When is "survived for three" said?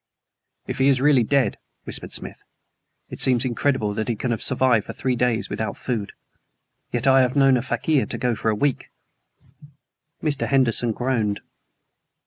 4.41-5.15